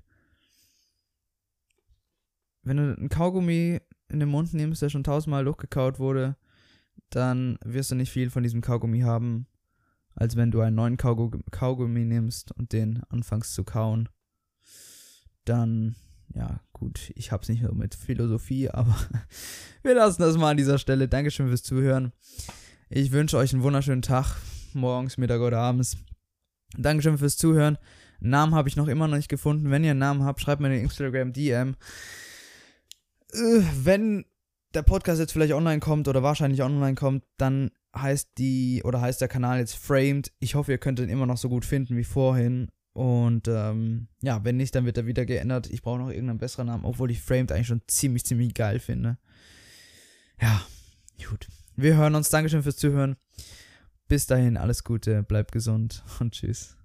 wenn 2.63 2.77
du 2.77 2.95
einen 2.95 3.10
Kaugummi 3.10 3.80
in 4.10 4.19
den 4.19 4.30
Mund 4.30 4.53
nimmst, 4.53 4.82
der 4.82 4.89
schon 4.89 5.03
tausendmal 5.03 5.43
durchgekaut 5.45 5.99
wurde, 5.99 6.38
dann 7.10 7.58
wirst 7.63 7.91
du 7.91 7.95
nicht 7.95 8.12
viel 8.12 8.30
von 8.30 8.43
diesem 8.43 8.62
Kaugummi 8.62 9.01
haben, 9.01 9.47
als 10.17 10.36
wenn 10.36 10.51
du 10.51 10.62
einen 10.62 10.75
neuen 10.75 10.97
Kaugummi 10.97 12.03
nimmst 12.03 12.51
und 12.51 12.73
den 12.73 13.03
anfängst 13.10 13.53
zu 13.53 13.63
kauen. 13.63 14.10
Dann, 15.45 15.95
ja, 16.34 16.60
gut, 16.73 17.12
ich 17.15 17.32
hab's 17.32 17.49
nicht 17.49 17.62
mit 17.71 17.93
Philosophie, 17.95 18.69
aber 18.71 18.95
wir 19.84 19.93
lassen 19.93 20.23
das 20.23 20.38
mal 20.38 20.51
an 20.51 20.58
dieser 20.58 20.80
Stelle. 20.80 21.08
Dankeschön 21.08 21.47
fürs 21.47 21.63
Zuhören. 21.63 22.12
Ich 22.89 23.12
wünsche 23.12 23.38
euch 23.38 23.53
einen 23.53 23.63
wunderschönen 23.63 24.01
Tag, 24.01 24.38
morgens, 24.73 25.17
Mittag 25.17 25.41
oder 25.41 25.60
abends. 25.60 25.97
Dankeschön 26.75 27.19
fürs 27.19 27.38
Zuhören. 27.38 27.77
Namen 28.19 28.56
habe 28.56 28.69
ich 28.69 28.75
noch 28.75 28.88
immer 28.88 29.08
noch 29.08 29.17
nicht 29.17 29.30
gefunden. 29.30 29.69
Wenn 29.69 29.84
ihr 29.84 29.91
einen 29.91 29.99
Namen 29.99 30.23
habt, 30.23 30.41
schreibt 30.41 30.62
mir 30.62 30.67
eine 30.67 30.82
Instagram 30.82 31.32
DM. 31.32 31.75
Äh, 33.34 33.62
wenn 33.84 34.25
der 34.73 34.82
Podcast 34.82 35.19
jetzt 35.19 35.32
vielleicht 35.32 35.53
online 35.53 35.80
kommt 35.80 36.08
oder 36.08 36.23
wahrscheinlich 36.23 36.63
online 36.63 36.95
kommt, 36.95 37.23
dann 37.38 37.69
heißt 37.95 38.32
die 38.38 38.82
oder 38.84 39.02
heißt 39.02 39.21
der 39.21 39.28
Kanal 39.28 39.60
jetzt 39.60 39.76
Framed. 39.76 40.32
Ich 40.39 40.56
hoffe, 40.56 40.71
ihr 40.71 40.78
könnt 40.78 41.00
ihn 41.00 41.10
immer 41.10 41.26
noch 41.26 41.38
so 41.38 41.50
gut 41.50 41.65
finden 41.65 41.97
wie 41.97 42.04
vorhin. 42.04 42.69
Und 42.93 43.47
ähm, 43.47 44.08
ja, 44.21 44.43
wenn 44.43 44.58
nicht, 44.58 44.73
dann 44.73 44.86
wird 44.86 44.97
er 44.97 45.06
wieder 45.06 45.26
geändert. 45.26 45.69
Ich 45.69 45.84
brauche 45.84 46.00
noch 46.00 46.10
irgendeinen 46.10 46.39
besseren 46.39 46.67
Namen, 46.67 46.86
obwohl 46.86 47.12
ich 47.12 47.21
Framed 47.21 47.52
eigentlich 47.52 47.67
schon 47.67 47.82
ziemlich, 47.88 48.26
ziemlich 48.26 48.54
geil 48.54 48.80
finde. 48.80 49.17
Ja, 50.41 50.62
gut. 51.30 51.47
Wir 51.76 51.95
hören 51.95 52.15
uns. 52.15 52.30
Dankeschön 52.30 52.63
fürs 52.63 52.78
Zuhören. 52.78 53.15
Bis 54.08 54.26
dahin, 54.26 54.58
alles 54.58 54.84
Gute, 54.84 55.21
bleibt 55.23 55.52
gesund 55.52 56.04
und 56.19 56.34
tschüss. 56.34 56.77